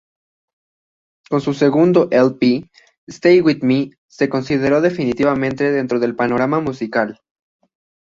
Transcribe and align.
Con 1.29 1.41
su 1.41 1.53
segundo 1.53 2.07
Lp 2.11 2.67
"Stay 3.07 3.41
with 3.41 3.59
me" 3.61 3.91
se 4.07 4.29
consagró 4.29 4.81
definitivamente 4.81 5.69
dentro 5.71 5.99
del 5.99 6.15
panorama 6.15 6.59
musical. 6.59 7.19